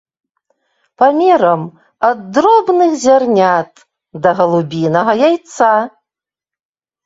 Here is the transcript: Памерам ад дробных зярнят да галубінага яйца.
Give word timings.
Памерам 1.03 1.63
ад 2.07 2.17
дробных 2.39 2.91
зярнят 3.05 3.71
да 4.27 4.35
галубінага 4.43 5.13
яйца. 5.33 5.73